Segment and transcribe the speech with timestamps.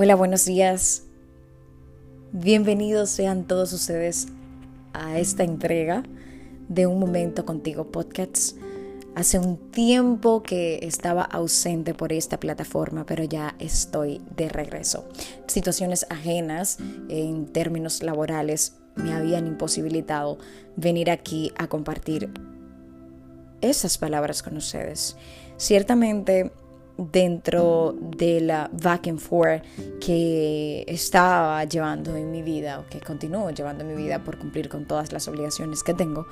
[0.00, 1.02] Hola, buenos días.
[2.30, 4.28] Bienvenidos sean todos ustedes
[4.92, 6.04] a esta entrega
[6.68, 8.54] de Un Momento Contigo Podcasts.
[9.16, 15.04] Hace un tiempo que estaba ausente por esta plataforma, pero ya estoy de regreso.
[15.48, 20.38] Situaciones ajenas en términos laborales me habían imposibilitado
[20.76, 22.30] venir aquí a compartir
[23.60, 25.16] esas palabras con ustedes.
[25.56, 26.52] Ciertamente
[26.98, 29.62] dentro de la back and forth
[30.00, 34.68] que estaba llevando en mi vida o que continúo llevando en mi vida por cumplir
[34.68, 36.26] con todas las obligaciones que tengo,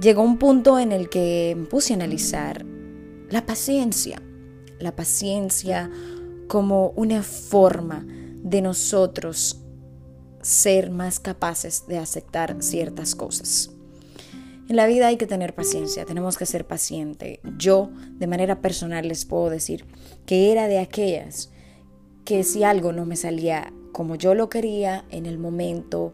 [0.00, 2.64] llegó un punto en el que me puse a analizar
[3.30, 4.22] la paciencia,
[4.78, 5.90] la paciencia
[6.46, 9.60] como una forma de nosotros
[10.40, 13.70] ser más capaces de aceptar ciertas cosas.
[14.68, 17.38] En la vida hay que tener paciencia, tenemos que ser pacientes.
[17.56, 19.86] Yo, de manera personal, les puedo decir
[20.26, 21.50] que era de aquellas
[22.26, 26.12] que si algo no me salía como yo lo quería en el momento,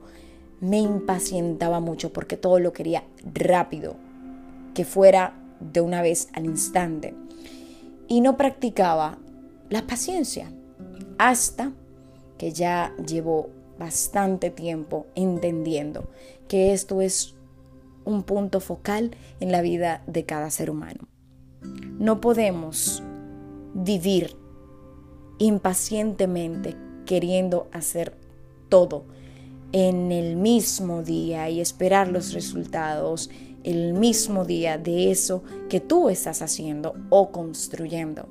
[0.60, 3.02] me impacientaba mucho porque todo lo quería
[3.34, 3.96] rápido,
[4.72, 7.12] que fuera de una vez al instante.
[8.06, 9.18] Y no practicaba
[9.68, 10.52] la paciencia
[11.18, 11.72] hasta
[12.38, 16.08] que ya llevo bastante tiempo entendiendo
[16.46, 17.33] que esto es
[18.04, 21.08] un punto focal en la vida de cada ser humano.
[21.98, 23.02] No podemos
[23.74, 24.36] vivir
[25.38, 28.16] impacientemente queriendo hacer
[28.68, 29.04] todo
[29.72, 33.30] en el mismo día y esperar los resultados
[33.64, 38.28] el mismo día de eso que tú estás haciendo o construyendo.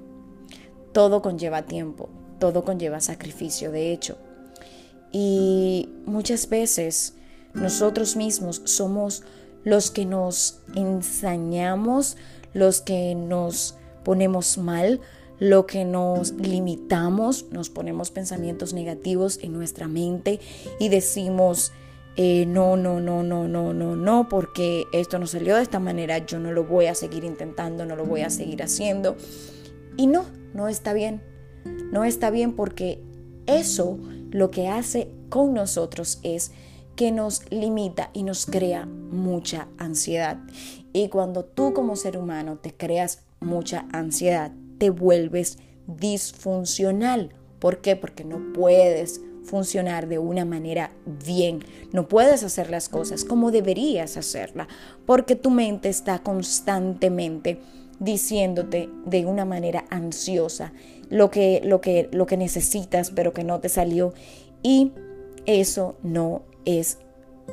[0.94, 4.18] Todo conlleva tiempo, todo conlleva sacrificio, de hecho.
[5.12, 7.16] Y muchas veces
[7.54, 9.24] nosotros mismos somos
[9.64, 12.18] los que nos ensañamos,
[12.54, 15.02] los que nos ponemos mal,
[15.40, 20.40] lo que nos limitamos, nos ponemos pensamientos negativos en nuestra mente
[20.80, 21.72] y decimos,
[22.18, 26.40] no, no, no, no, no, no, no, porque esto no salió de esta manera, yo
[26.40, 29.16] no lo voy a seguir intentando, no lo voy a seguir haciendo.
[29.98, 31.22] Y no, no está bien.
[31.92, 33.02] No está bien porque
[33.46, 33.98] eso
[34.32, 36.52] lo que hace con nosotros es
[36.96, 40.40] que nos limita y nos crea mucha ansiedad.
[40.94, 47.32] Y cuando tú como ser humano te creas mucha ansiedad, te vuelves disfuncional.
[47.60, 47.96] ¿Por qué?
[47.96, 50.92] Porque no puedes funcionar de una manera
[51.26, 51.60] bien.
[51.92, 54.68] No puedes hacer las cosas como deberías hacerla,
[55.06, 57.60] porque tu mente está constantemente
[58.00, 60.74] diciéndote de una manera ansiosa
[61.10, 64.14] lo que, lo que, lo que necesitas, pero que no te salió.
[64.62, 64.92] Y
[65.46, 66.98] eso no es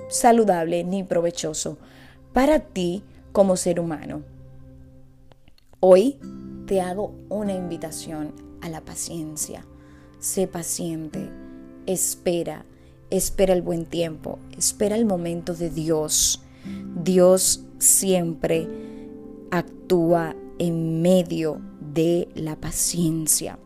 [0.09, 1.79] saludable ni provechoso
[2.33, 4.23] para ti como ser humano.
[5.81, 6.19] Hoy
[6.67, 9.65] te hago una invitación a la paciencia.
[10.19, 11.31] Sé paciente,
[11.87, 12.65] espera,
[13.11, 16.43] espera el buen tiempo, espera el momento de Dios.
[17.03, 18.69] Dios siempre
[19.51, 23.59] actúa en medio de la paciencia.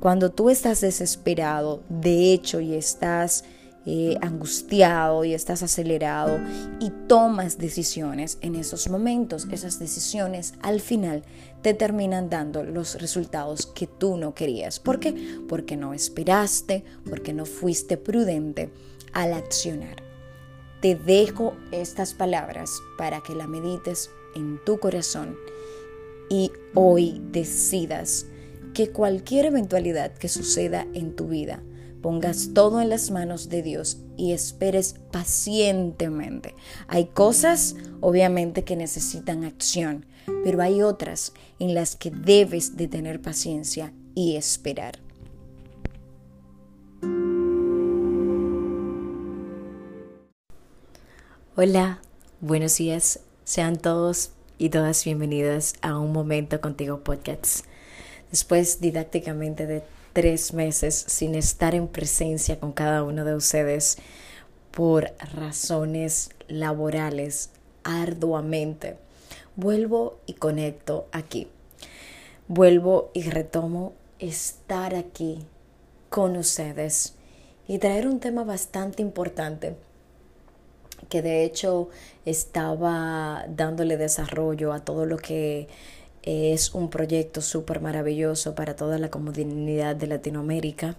[0.00, 3.44] Cuando tú estás desesperado, de hecho, y estás
[3.86, 6.38] eh, angustiado y estás acelerado
[6.80, 11.22] y tomas decisiones en esos momentos, esas decisiones al final
[11.62, 14.80] te terminan dando los resultados que tú no querías.
[14.80, 15.14] ¿Por qué?
[15.48, 18.70] Porque no esperaste, porque no fuiste prudente
[19.12, 20.02] al accionar.
[20.80, 25.36] Te dejo estas palabras para que la medites en tu corazón
[26.30, 28.26] y hoy decidas
[28.72, 31.62] que cualquier eventualidad que suceda en tu vida,
[32.00, 36.54] pongas todo en las manos de Dios y esperes pacientemente.
[36.88, 40.06] Hay cosas, obviamente, que necesitan acción,
[40.44, 44.98] pero hay otras en las que debes de tener paciencia y esperar.
[51.56, 52.00] Hola,
[52.40, 53.20] buenos días.
[53.44, 57.66] Sean todos y todas bienvenidas a Un Momento Contigo Podcast.
[58.30, 59.82] Después didácticamente de
[60.12, 63.98] tres meses sin estar en presencia con cada uno de ustedes
[64.70, 67.50] por razones laborales
[67.84, 68.96] arduamente.
[69.56, 71.48] Vuelvo y conecto aquí.
[72.48, 75.38] Vuelvo y retomo estar aquí
[76.08, 77.14] con ustedes
[77.68, 79.76] y traer un tema bastante importante
[81.08, 81.88] que de hecho
[82.24, 85.68] estaba dándole desarrollo a todo lo que
[86.22, 90.96] es un proyecto súper maravilloso para toda la comunidad de Latinoamérica.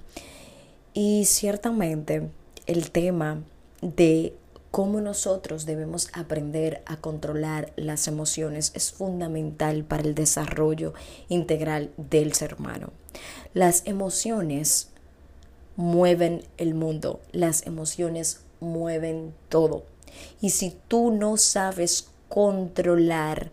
[0.94, 2.30] Y ciertamente
[2.66, 3.42] el tema
[3.82, 4.34] de
[4.72, 10.94] cómo nosotros debemos aprender a controlar las emociones es fundamental para el desarrollo
[11.30, 12.92] integral del ser humano.
[13.54, 14.90] Las emociones
[15.76, 19.84] mueven el mundo, las emociones mueven todo.
[20.42, 23.52] Y si tú no sabes controlar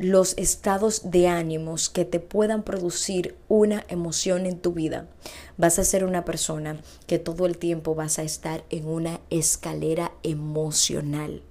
[0.00, 5.08] los estados de ánimos que te puedan producir una emoción en tu vida,
[5.58, 10.12] vas a ser una persona que todo el tiempo vas a estar en una escalera
[10.22, 11.42] emocional.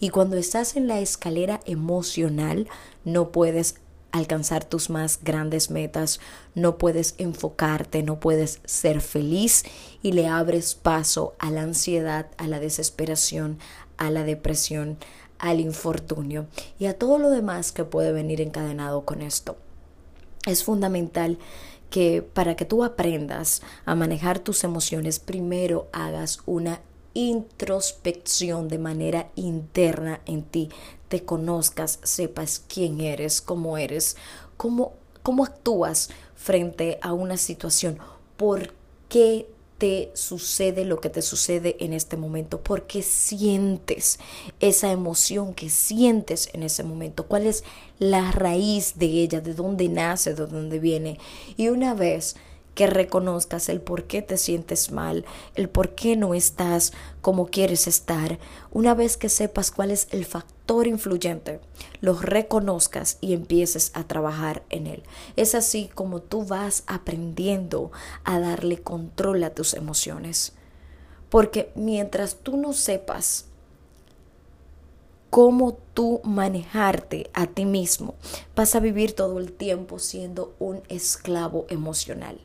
[0.00, 2.68] Y cuando estás en la escalera emocional,
[3.04, 3.74] no puedes
[4.12, 6.20] alcanzar tus más grandes metas,
[6.54, 9.64] no puedes enfocarte, no puedes ser feliz
[10.00, 13.58] y le abres paso a la ansiedad, a la desesperación,
[13.98, 14.96] a la depresión,
[15.40, 16.46] al infortunio
[16.78, 19.56] y a todo lo demás que puede venir encadenado con esto.
[20.46, 21.38] Es fundamental
[21.90, 26.80] que para que tú aprendas a manejar tus emociones, primero hagas una
[27.14, 30.70] introspección de manera interna en ti,
[31.08, 34.16] te conozcas, sepas quién eres, cómo eres,
[34.56, 37.98] cómo, cómo actúas frente a una situación,
[38.36, 38.72] por
[39.08, 39.48] qué
[39.80, 42.60] te sucede lo que te sucede en este momento?
[42.60, 44.18] ¿Por qué sientes
[44.60, 47.26] esa emoción que sientes en ese momento?
[47.26, 47.64] ¿Cuál es
[47.98, 49.40] la raíz de ella?
[49.40, 50.34] ¿De dónde nace?
[50.34, 51.18] ¿De dónde viene?
[51.56, 52.36] Y una vez
[52.74, 55.24] que reconozcas el por qué te sientes mal,
[55.54, 58.38] el por qué no estás como quieres estar,
[58.70, 61.60] una vez que sepas cuál es el factor influyente,
[62.00, 65.02] lo reconozcas y empieces a trabajar en él.
[65.36, 67.90] Es así como tú vas aprendiendo
[68.24, 70.52] a darle control a tus emociones.
[71.28, 73.46] Porque mientras tú no sepas
[75.30, 78.14] cómo tú manejarte a ti mismo,
[78.56, 82.40] vas a vivir todo el tiempo siendo un esclavo emocional.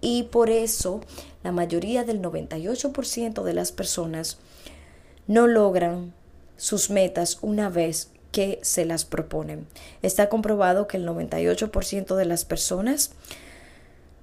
[0.00, 1.00] Y por eso
[1.42, 4.38] la mayoría del 98% de las personas
[5.26, 6.12] no logran
[6.56, 9.66] sus metas una vez que se las proponen.
[10.02, 13.12] Está comprobado que el 98% de las personas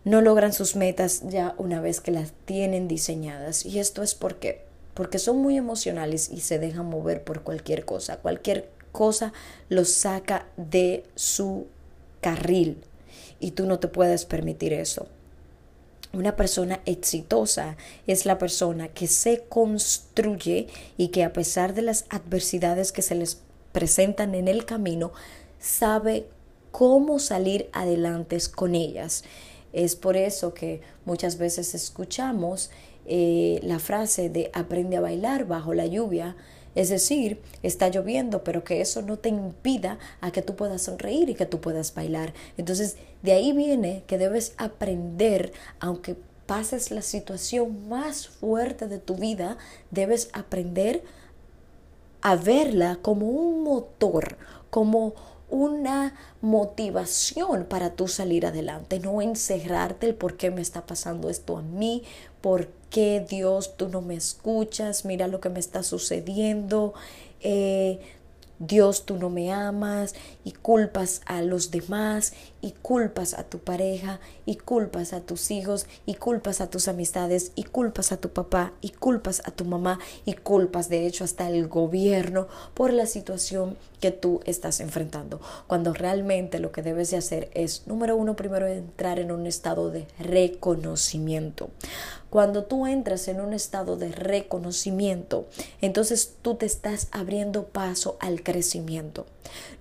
[0.06, 3.66] no logran sus metas ya una vez que las tienen diseñadas.
[3.66, 4.68] Y esto es porque
[4.98, 8.18] porque son muy emocionales y se dejan mover por cualquier cosa.
[8.18, 9.32] Cualquier cosa
[9.70, 11.68] los saca de su
[12.20, 12.78] carril
[13.40, 15.08] y tú no te puedes permitir eso.
[16.14, 17.78] Una persona exitosa
[18.08, 20.68] es la persona que se construye
[20.98, 25.12] y que a pesar de las adversidades que se les presentan en el camino,
[25.60, 26.28] sabe
[26.72, 29.24] cómo salir adelante con ellas.
[29.74, 32.72] Es por eso que muchas veces escuchamos
[33.06, 36.36] eh, la frase de aprende a bailar bajo la lluvia,
[36.78, 41.28] es decir, está lloviendo, pero que eso no te impida a que tú puedas sonreír
[41.28, 42.36] y que tú puedas bailar.
[42.56, 46.16] Entonces, de ahí viene que debes aprender, aunque
[46.46, 49.58] pases la situación más fuerte de tu vida,
[49.90, 51.04] debes aprender
[52.22, 54.38] a verla como un motor,
[54.70, 55.16] como
[55.50, 61.58] una motivación para tú salir adelante, no encerrarte el por qué me está pasando esto
[61.58, 62.04] a mí,
[62.42, 66.94] por qué Dios tú no me escuchas, mira lo que me está sucediendo,
[67.42, 68.00] eh,
[68.60, 74.20] Dios tú no me amas y culpas a los demás y culpas a tu pareja
[74.48, 78.74] y culpas a tus hijos y culpas a tus amistades y culpas a tu papá
[78.82, 83.78] y culpas a tu mamá y culpas de hecho hasta el gobierno por la situación
[84.00, 85.40] que tú estás enfrentando.
[85.68, 89.92] Cuando realmente lo que debes de hacer es, número uno, primero entrar en un estado
[89.92, 91.70] de reconocimiento.
[92.30, 95.46] Cuando tú entras en un estado de reconocimiento,
[95.82, 99.26] entonces tú te estás abriendo paso al crecimiento.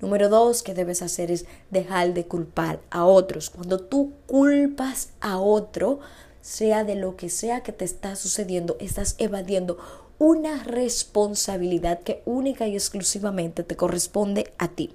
[0.01, 3.51] Número dos que debes hacer es dejar de culpar a otros.
[3.51, 5.99] Cuando tú culpas a otro,
[6.41, 9.79] sea de lo que sea que te está sucediendo, estás evadiendo
[10.19, 14.95] una responsabilidad que única y exclusivamente te corresponde a ti.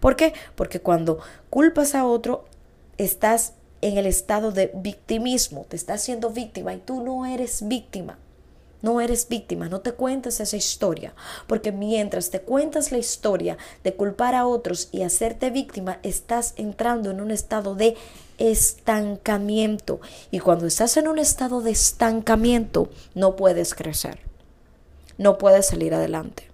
[0.00, 0.34] ¿Por qué?
[0.54, 1.18] Porque cuando
[1.48, 2.44] culpas a otro,
[2.98, 8.18] estás en el estado de victimismo, te estás siendo víctima y tú no eres víctima.
[8.80, 11.14] No eres víctima, no te cuentas esa historia,
[11.46, 17.12] porque mientras te cuentas la historia de culpar a otros y hacerte víctima, estás entrando
[17.12, 17.96] en un estado de
[18.38, 20.00] estancamiento.
[20.32, 24.18] Y cuando estás en un estado de estancamiento, no puedes crecer,
[25.16, 26.50] no puedes salir adelante,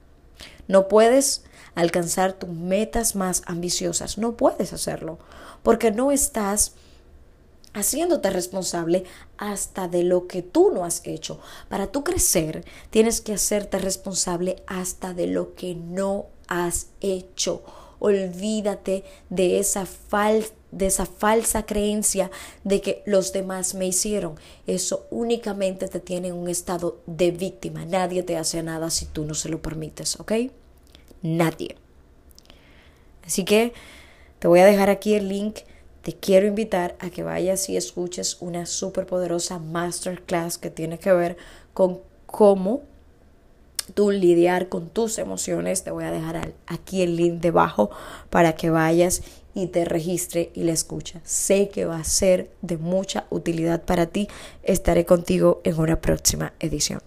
[0.66, 1.44] no puedes
[1.74, 5.18] alcanzar tus metas más ambiciosas, no puedes hacerlo,
[5.62, 6.72] porque no estás
[7.78, 9.04] haciéndote responsable
[9.36, 11.40] hasta de lo que tú no has hecho.
[11.68, 17.62] Para tú crecer, tienes que hacerte responsable hasta de lo que no has hecho.
[18.00, 19.86] Olvídate de esa,
[20.70, 22.30] de esa falsa creencia
[22.64, 24.36] de que los demás me hicieron.
[24.66, 27.84] Eso únicamente te tiene en un estado de víctima.
[27.84, 30.32] Nadie te hace nada si tú no se lo permites, ¿ok?
[31.22, 31.76] Nadie.
[33.24, 33.72] Así que
[34.38, 35.58] te voy a dejar aquí el link
[36.08, 41.12] te quiero invitar a que vayas y escuches una súper poderosa masterclass que tiene que
[41.12, 41.36] ver
[41.74, 42.80] con cómo
[43.92, 45.84] tú lidiar con tus emociones.
[45.84, 47.90] Te voy a dejar aquí el link debajo
[48.30, 49.20] para que vayas
[49.52, 51.20] y te registre y la escucha.
[51.24, 54.28] Sé que va a ser de mucha utilidad para ti.
[54.62, 57.02] Estaré contigo en una próxima edición.